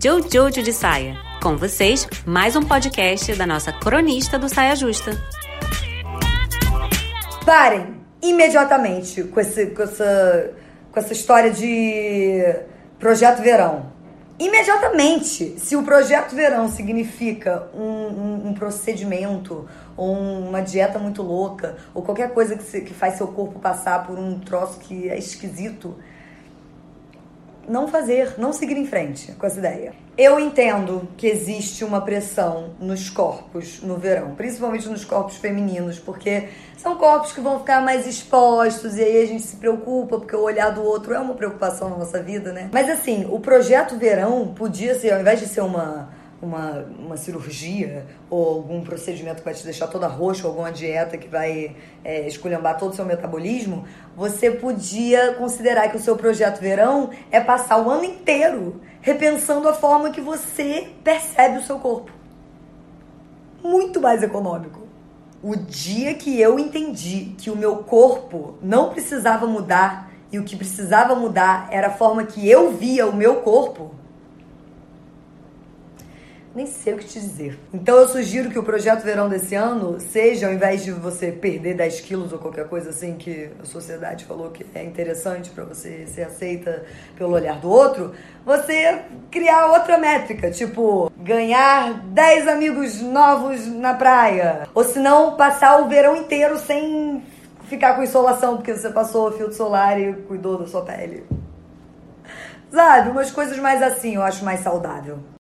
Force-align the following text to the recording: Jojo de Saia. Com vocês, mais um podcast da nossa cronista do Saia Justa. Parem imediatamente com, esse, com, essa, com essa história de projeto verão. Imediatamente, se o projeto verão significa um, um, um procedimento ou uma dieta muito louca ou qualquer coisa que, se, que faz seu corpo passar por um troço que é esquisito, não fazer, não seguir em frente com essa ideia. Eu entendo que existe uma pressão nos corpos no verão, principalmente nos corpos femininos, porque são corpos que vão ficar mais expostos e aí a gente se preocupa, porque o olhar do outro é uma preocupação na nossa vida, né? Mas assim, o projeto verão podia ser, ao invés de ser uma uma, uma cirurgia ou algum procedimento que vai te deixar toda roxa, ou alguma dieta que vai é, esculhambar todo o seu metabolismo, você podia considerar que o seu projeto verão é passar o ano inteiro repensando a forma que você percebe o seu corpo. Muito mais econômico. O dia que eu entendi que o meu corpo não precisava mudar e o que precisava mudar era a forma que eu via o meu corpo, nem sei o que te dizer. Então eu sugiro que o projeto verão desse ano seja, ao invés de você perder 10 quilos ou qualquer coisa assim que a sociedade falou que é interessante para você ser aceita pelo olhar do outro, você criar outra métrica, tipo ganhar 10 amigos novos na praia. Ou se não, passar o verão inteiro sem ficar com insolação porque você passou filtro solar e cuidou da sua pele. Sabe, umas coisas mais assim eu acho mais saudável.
Jojo 0.00 0.62
de 0.62 0.72
Saia. 0.72 1.16
Com 1.42 1.56
vocês, 1.56 2.06
mais 2.24 2.54
um 2.54 2.62
podcast 2.62 3.34
da 3.34 3.44
nossa 3.44 3.72
cronista 3.72 4.38
do 4.38 4.48
Saia 4.48 4.76
Justa. 4.76 5.10
Parem 7.44 7.96
imediatamente 8.22 9.24
com, 9.24 9.40
esse, 9.40 9.66
com, 9.66 9.82
essa, 9.82 10.52
com 10.92 11.00
essa 11.00 11.12
história 11.12 11.50
de 11.50 12.44
projeto 12.98 13.42
verão. 13.42 13.90
Imediatamente, 14.38 15.58
se 15.58 15.74
o 15.74 15.82
projeto 15.82 16.32
verão 16.32 16.68
significa 16.68 17.68
um, 17.74 17.82
um, 17.82 18.48
um 18.50 18.54
procedimento 18.54 19.68
ou 19.96 20.12
uma 20.16 20.60
dieta 20.60 21.00
muito 21.00 21.22
louca 21.22 21.76
ou 21.92 22.02
qualquer 22.02 22.32
coisa 22.32 22.56
que, 22.56 22.62
se, 22.62 22.82
que 22.82 22.94
faz 22.94 23.14
seu 23.14 23.26
corpo 23.26 23.58
passar 23.58 24.06
por 24.06 24.16
um 24.16 24.38
troço 24.38 24.78
que 24.78 25.08
é 25.08 25.18
esquisito, 25.18 25.96
não 27.68 27.88
fazer, 27.88 28.34
não 28.38 28.52
seguir 28.52 28.76
em 28.76 28.86
frente 28.86 29.32
com 29.32 29.46
essa 29.46 29.58
ideia. 29.58 29.92
Eu 30.16 30.40
entendo 30.40 31.08
que 31.16 31.26
existe 31.26 31.84
uma 31.84 32.00
pressão 32.00 32.70
nos 32.80 33.08
corpos 33.08 33.80
no 33.82 33.96
verão, 33.96 34.34
principalmente 34.34 34.88
nos 34.88 35.04
corpos 35.04 35.36
femininos, 35.36 35.98
porque 35.98 36.48
são 36.76 36.96
corpos 36.96 37.32
que 37.32 37.40
vão 37.40 37.60
ficar 37.60 37.80
mais 37.80 38.06
expostos 38.06 38.96
e 38.96 39.02
aí 39.02 39.22
a 39.22 39.26
gente 39.26 39.44
se 39.44 39.56
preocupa, 39.56 40.18
porque 40.18 40.34
o 40.34 40.42
olhar 40.42 40.70
do 40.70 40.82
outro 40.82 41.14
é 41.14 41.18
uma 41.18 41.34
preocupação 41.34 41.88
na 41.90 41.96
nossa 41.96 42.22
vida, 42.22 42.52
né? 42.52 42.68
Mas 42.72 42.90
assim, 42.90 43.28
o 43.30 43.38
projeto 43.38 43.96
verão 43.96 44.52
podia 44.54 44.98
ser, 44.98 45.12
ao 45.12 45.20
invés 45.20 45.38
de 45.38 45.46
ser 45.46 45.60
uma 45.60 46.08
uma, 46.40 46.86
uma 46.98 47.16
cirurgia 47.16 48.06
ou 48.30 48.56
algum 48.56 48.82
procedimento 48.82 49.38
que 49.38 49.44
vai 49.44 49.54
te 49.54 49.64
deixar 49.64 49.88
toda 49.88 50.06
roxa, 50.06 50.44
ou 50.44 50.50
alguma 50.50 50.70
dieta 50.70 51.16
que 51.16 51.28
vai 51.28 51.74
é, 52.04 52.26
esculhambar 52.26 52.78
todo 52.78 52.92
o 52.92 52.96
seu 52.96 53.04
metabolismo, 53.04 53.84
você 54.16 54.50
podia 54.50 55.34
considerar 55.34 55.88
que 55.90 55.96
o 55.96 56.00
seu 56.00 56.16
projeto 56.16 56.60
verão 56.60 57.10
é 57.30 57.40
passar 57.40 57.80
o 57.80 57.90
ano 57.90 58.04
inteiro 58.04 58.80
repensando 59.00 59.68
a 59.68 59.74
forma 59.74 60.10
que 60.10 60.20
você 60.20 60.88
percebe 61.02 61.58
o 61.58 61.62
seu 61.62 61.78
corpo. 61.78 62.12
Muito 63.62 64.00
mais 64.00 64.22
econômico. 64.22 64.86
O 65.42 65.54
dia 65.56 66.14
que 66.14 66.40
eu 66.40 66.58
entendi 66.58 67.34
que 67.38 67.50
o 67.50 67.56
meu 67.56 67.76
corpo 67.76 68.54
não 68.60 68.90
precisava 68.90 69.46
mudar 69.46 70.10
e 70.32 70.38
o 70.38 70.44
que 70.44 70.56
precisava 70.56 71.14
mudar 71.14 71.68
era 71.70 71.88
a 71.88 71.92
forma 71.92 72.24
que 72.24 72.48
eu 72.48 72.72
via 72.72 73.06
o 73.06 73.14
meu 73.14 73.36
corpo, 73.36 73.94
nem 76.58 76.66
sei 76.66 76.94
o 76.94 76.98
que 76.98 77.04
te 77.04 77.20
dizer. 77.20 77.56
Então 77.72 77.96
eu 77.96 78.08
sugiro 78.08 78.50
que 78.50 78.58
o 78.58 78.64
projeto 78.64 79.04
verão 79.04 79.28
desse 79.28 79.54
ano 79.54 80.00
seja, 80.00 80.48
ao 80.48 80.52
invés 80.52 80.82
de 80.82 80.90
você 80.90 81.30
perder 81.30 81.74
10 81.74 82.00
quilos 82.00 82.32
ou 82.32 82.38
qualquer 82.40 82.66
coisa 82.68 82.90
assim 82.90 83.14
que 83.14 83.48
a 83.62 83.64
sociedade 83.64 84.24
falou 84.24 84.50
que 84.50 84.66
é 84.74 84.82
interessante 84.82 85.50
para 85.50 85.62
você 85.62 86.04
ser 86.08 86.22
aceita 86.22 86.84
pelo 87.16 87.30
olhar 87.30 87.60
do 87.60 87.70
outro, 87.70 88.12
você 88.44 89.02
criar 89.30 89.66
outra 89.66 89.98
métrica, 89.98 90.50
tipo 90.50 91.12
ganhar 91.16 92.02
10 92.08 92.48
amigos 92.48 93.00
novos 93.00 93.64
na 93.64 93.94
praia. 93.94 94.68
Ou 94.74 94.82
se 94.82 94.98
não, 94.98 95.36
passar 95.36 95.80
o 95.80 95.88
verão 95.88 96.16
inteiro 96.16 96.58
sem 96.58 97.22
ficar 97.68 97.94
com 97.94 98.02
insolação 98.02 98.56
porque 98.56 98.74
você 98.74 98.90
passou 98.90 99.30
filtro 99.30 99.54
solar 99.54 100.00
e 100.00 100.12
cuidou 100.12 100.58
da 100.58 100.66
sua 100.66 100.82
pele. 100.82 101.24
Sabe, 102.68 103.10
umas 103.10 103.30
coisas 103.30 103.56
mais 103.60 103.80
assim 103.80 104.16
eu 104.16 104.22
acho 104.22 104.44
mais 104.44 104.58
saudável. 104.58 105.20